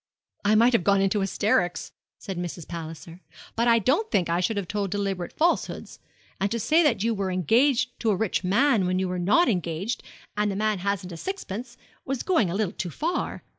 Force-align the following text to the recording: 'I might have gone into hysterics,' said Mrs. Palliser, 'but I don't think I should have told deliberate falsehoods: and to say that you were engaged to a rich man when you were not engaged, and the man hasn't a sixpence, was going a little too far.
'I 0.43 0.55
might 0.55 0.73
have 0.73 0.83
gone 0.83 0.99
into 0.99 1.19
hysterics,' 1.19 1.91
said 2.17 2.35
Mrs. 2.35 2.67
Palliser, 2.67 3.21
'but 3.55 3.67
I 3.67 3.77
don't 3.77 4.09
think 4.09 4.29
I 4.31 4.39
should 4.39 4.57
have 4.57 4.67
told 4.67 4.89
deliberate 4.89 5.31
falsehoods: 5.31 5.99
and 6.39 6.49
to 6.49 6.59
say 6.59 6.81
that 6.81 7.03
you 7.03 7.13
were 7.13 7.29
engaged 7.29 7.91
to 7.99 8.09
a 8.09 8.15
rich 8.15 8.43
man 8.43 8.87
when 8.87 8.97
you 8.97 9.07
were 9.07 9.19
not 9.19 9.47
engaged, 9.47 10.01
and 10.35 10.51
the 10.51 10.55
man 10.55 10.79
hasn't 10.79 11.11
a 11.13 11.17
sixpence, 11.17 11.77
was 12.03 12.23
going 12.23 12.49
a 12.49 12.55
little 12.55 12.73
too 12.73 12.89
far. 12.89 13.43